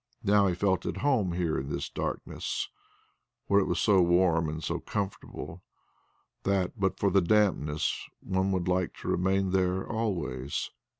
Now 0.23 0.47
he 0.47 0.55
felt 0.55 0.87
at 0.87 0.97
home 1.05 1.33
here 1.33 1.59
in 1.59 1.69
this 1.69 1.87
darkness 1.87 2.69
where 3.45 3.59
it 3.59 3.67
was 3.67 3.79
so 3.79 4.01
warm 4.01 4.49
and 4.49 4.63
so 4.63 4.79
comfortable, 4.79 5.61
that, 6.41 6.71
but 6.79 6.97
for 6.97 7.11
the 7.11 7.21
dampness, 7.21 8.07
one 8.19 8.51
would 8.51 8.67
like 8.67 8.95
to 9.01 9.07
remain 9.09 9.51
there 9.51 9.85
always! 9.87 10.71